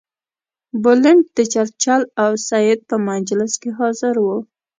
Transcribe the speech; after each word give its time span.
بلنټ 0.83 1.23
د 1.37 1.39
چرچل 1.53 2.01
او 2.23 2.31
سید 2.47 2.79
په 2.89 2.95
مجلس 3.09 3.53
کې 3.61 3.69
حاضر 3.79 4.15
وو. 4.25 4.37